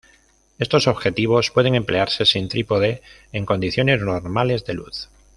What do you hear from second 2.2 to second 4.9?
sin trípode en condiciones normales de